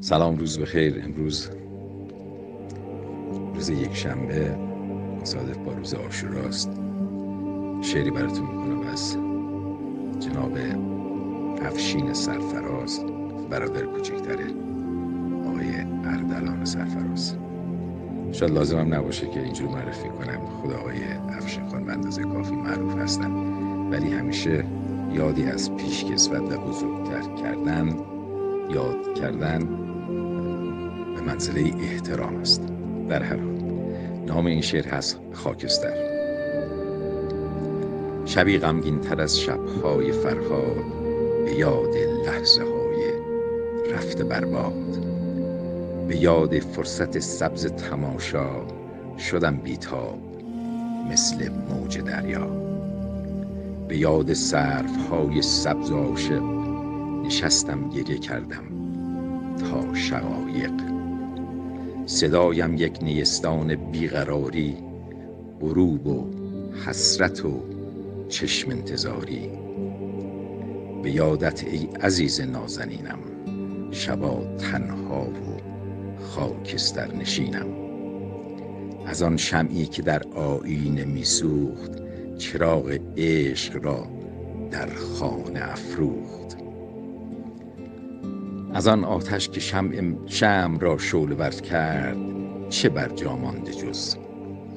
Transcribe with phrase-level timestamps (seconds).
[0.00, 1.02] سلام روز بخیر.
[1.04, 1.50] امروز
[3.54, 4.56] روز یک شنبه
[5.20, 6.70] مصادف با روز آشوراست
[7.80, 9.16] شعری براتون می‌کنم از
[10.20, 10.58] جناب
[11.62, 13.04] افشین سرفراز
[13.50, 14.46] برادر کوچکتره
[15.46, 15.66] آقای
[16.04, 17.36] اردلان سرفراز.
[18.32, 20.46] شاید لازمم نباشه که اینجور معرفی کنم.
[20.46, 23.30] خود آقای افشین خان اندازه کافی معروف هستن.
[23.90, 24.64] ولی همیشه
[25.12, 27.96] یادی از پیشکسوت و بزرگتر کردن
[28.70, 29.58] یاد کردن
[31.14, 32.62] به منزله احترام است.
[33.08, 33.62] در هر حال
[34.26, 36.12] نام این شعر هست خاکستر.
[38.24, 40.84] شبی غمگین تر از شبهای فرهاد
[41.44, 41.94] به یاد
[42.26, 43.12] لحظه های
[43.94, 44.72] رفته برباد.
[46.08, 48.48] به یاد فرصت سبز تماشا
[49.18, 50.18] شدم بیتاب
[51.10, 52.46] مثل موج دریا.
[53.88, 56.51] به یاد صرف های سبز عاشق
[57.24, 58.64] نشستم گریه کردم
[59.56, 60.72] تا شقایق.
[62.06, 64.76] صدایم یک نیستان بیقراری
[65.60, 66.30] غروب و
[66.86, 67.62] حسرت و
[68.28, 69.50] چشم انتظاری.
[71.02, 73.18] به یادت ای عزیز نازنینم
[73.90, 75.60] شبا تنها و
[76.22, 77.66] خاکستر نشینم.
[79.06, 81.92] از آن شمعی که در آینه میسوخت
[82.38, 84.06] چراغ عشق را
[84.70, 86.51] در خانه افروخت.
[88.74, 92.16] از آن آتش که شمع شم را شعله ور کرد
[92.68, 94.16] چه بر جا مانده جز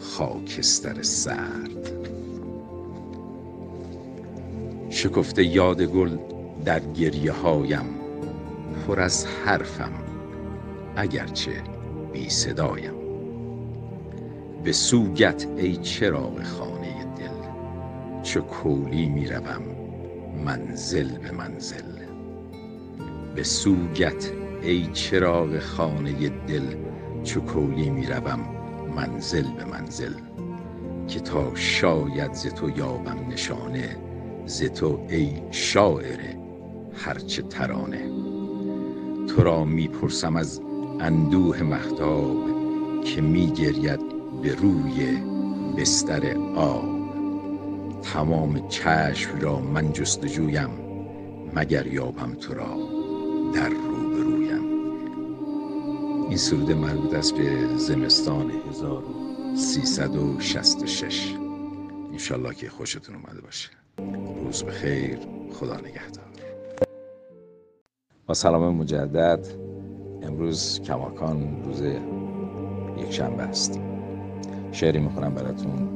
[0.00, 1.90] خاکستر سرد؟
[4.90, 6.18] شکفته یاد گل
[6.64, 7.84] در گریه هایم
[8.86, 9.92] پر از حرفم
[10.96, 11.52] اگرچه
[12.12, 12.94] بی صدایم.
[14.64, 17.48] به سوگت ای چراغ خانه دل
[18.22, 19.62] چو کولی می روم
[20.44, 22.13] منزل به منزل.
[23.34, 24.32] به سوگت
[24.62, 26.76] ای چراغ خانه دل
[27.24, 28.40] چو کولی می روم
[28.96, 30.12] منزل به منزل
[31.08, 33.96] که تا شاید ز تو یابم نشانه
[34.46, 36.20] ز تو ای شاعر
[36.94, 38.10] هرچه ترانه.
[39.26, 40.60] تو را می‌پرسم از
[41.00, 42.36] اندوه مهتاب
[43.04, 44.00] که میگرید
[44.42, 45.18] به روی
[45.78, 46.94] بستر آب.
[48.02, 50.70] تمام چشم را من جستجویم
[51.54, 53.03] مگر یابم تو را.
[53.54, 54.64] در روبرویم.
[56.28, 61.34] این سرود مربوط است به زمستان 1366
[62.12, 63.70] انشالله که خوشتون اومده باشه.
[64.44, 65.18] روز بخیر.
[65.52, 66.24] خدا نگهدار.
[68.26, 69.46] با سلام مجدد.
[70.22, 71.82] امروز کماکان روز
[72.98, 73.80] یک شنبه است.
[74.72, 75.88] شعری می‌خونم براتون.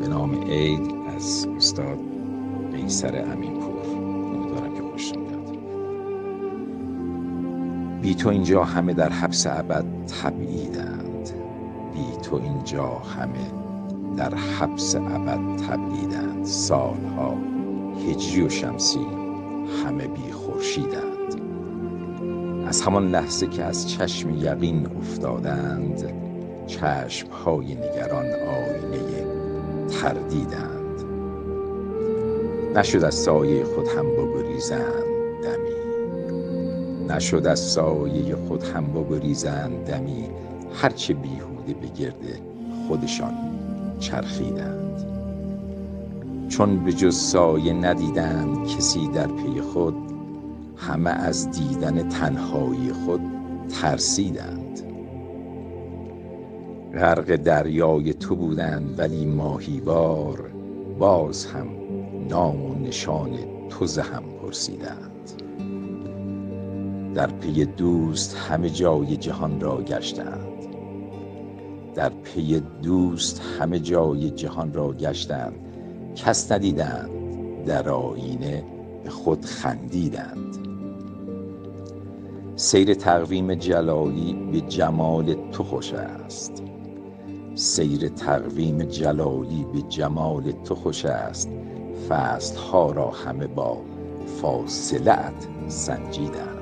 [0.00, 1.98] به نام عید از استاد
[2.72, 3.60] قیصر امین
[8.06, 9.84] بی تو اینجا همه در حبس ابد
[10.22, 11.30] تبعیدند.
[11.94, 13.50] بی تو اینجا همه
[14.16, 16.44] در حبس ابد تبعیدند.
[16.44, 17.36] سالها
[18.08, 19.06] هجری و شمسی
[19.84, 21.40] همه بی خورشیدند.
[22.66, 26.12] از همان لحظه که از چشم یقین افتادند
[26.66, 29.26] چشم های نگران آینه
[29.88, 31.02] تردیدند.
[32.74, 35.04] نشد از سایه خود هم بگریزند
[35.42, 35.75] دمی.
[37.08, 40.28] نشد از سایه خود هم بگریزند دمی.
[40.74, 42.40] هرچه بیهوده به گرد
[42.88, 43.34] خودشان
[44.00, 45.16] چرخیدند.
[46.48, 49.94] چون به جز سایه ندیدند کسی در پی خود
[50.76, 53.20] همه از دیدن تنهایی خود
[53.68, 54.80] ترسیدند.
[56.94, 60.50] غرق دریای تو بودند ولی ماهیوار
[60.98, 61.66] باز هم
[62.28, 63.30] نام و نشان
[63.68, 65.42] تو هم پرسیدند.
[67.16, 70.48] در پی دوست همه جای جهان را گشتند.
[71.94, 75.54] در پی دوست همه جای جهان را گشتند.
[76.16, 77.10] کس ندیدند
[77.66, 78.64] در آینه
[79.04, 80.56] به خود خندیدند.
[82.56, 86.62] سیر تقویم جلالی به جمال تو خوش است.
[87.54, 91.48] سیر تقویم جلالی به جمال تو خوش است.
[92.08, 93.78] فصل ها را همه با
[94.42, 96.55] فاصلت سنجیدند.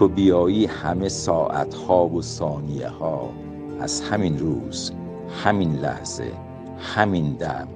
[0.00, 3.32] تو بیایی همه ساعت ها و ثانیه ها
[3.80, 4.92] از همین روز
[5.44, 6.32] همین لحظه
[6.78, 7.68] همین دم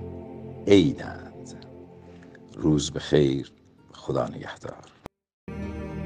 [0.67, 1.65] عیدند
[2.56, 3.53] روز به خیر
[3.93, 4.94] خدا نگهدار.